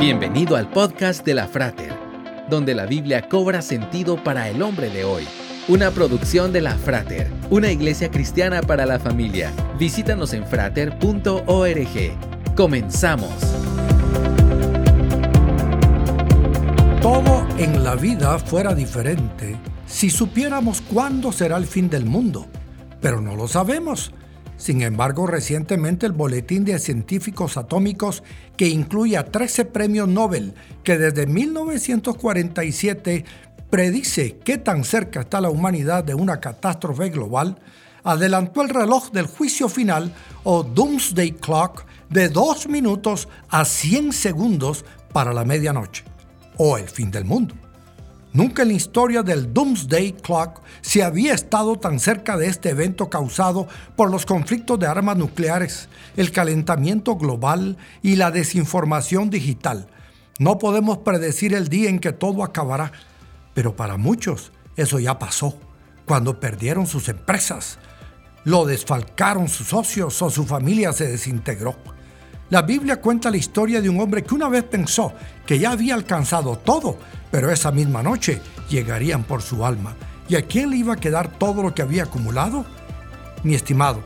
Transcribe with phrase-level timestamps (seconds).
[0.00, 1.92] Bienvenido al podcast de la Frater,
[2.48, 5.28] donde la Biblia cobra sentido para el hombre de hoy.
[5.68, 9.52] Una producción de la Frater, una iglesia cristiana para la familia.
[9.78, 11.36] Visítanos en frater.org.
[12.56, 13.34] Comenzamos.
[17.02, 22.46] Todo en la vida fuera diferente si supiéramos cuándo será el fin del mundo,
[23.02, 24.14] pero no lo sabemos
[24.60, 28.22] sin embargo, recientemente el Boletín de Científicos Atómicos,
[28.58, 30.52] que incluye a 13 premios Nobel,
[30.84, 33.24] que desde 1947
[33.70, 37.58] predice qué tan cerca está la humanidad de una catástrofe global,
[38.04, 40.12] adelantó el reloj del juicio final
[40.44, 44.84] o Doomsday Clock de 2 minutos a 100 segundos
[45.14, 46.04] para la medianoche,
[46.58, 47.54] o el fin del mundo.
[48.32, 53.10] Nunca en la historia del Doomsday Clock se había estado tan cerca de este evento
[53.10, 53.66] causado
[53.96, 59.88] por los conflictos de armas nucleares, el calentamiento global y la desinformación digital.
[60.38, 62.92] No podemos predecir el día en que todo acabará,
[63.52, 65.58] pero para muchos eso ya pasó,
[66.06, 67.78] cuando perdieron sus empresas,
[68.44, 71.74] lo desfalcaron sus socios o su familia se desintegró.
[72.50, 75.12] La Biblia cuenta la historia de un hombre que una vez pensó
[75.46, 76.98] que ya había alcanzado todo,
[77.30, 79.94] pero esa misma noche llegarían por su alma.
[80.28, 82.64] ¿Y a quién le iba a quedar todo lo que había acumulado?
[83.44, 84.02] Mi estimado,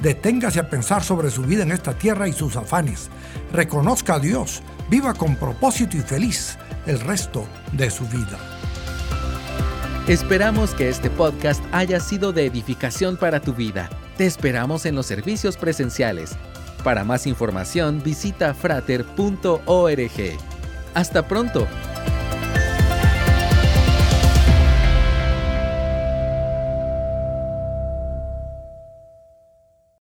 [0.00, 3.10] deténgase a pensar sobre su vida en esta tierra y sus afanes.
[3.52, 8.38] Reconozca a Dios, viva con propósito y feliz el resto de su vida.
[10.06, 13.90] Esperamos que este podcast haya sido de edificación para tu vida.
[14.16, 16.38] Te esperamos en los servicios presenciales
[16.88, 19.58] para más información visita frater.org.
[20.94, 21.68] Hasta pronto.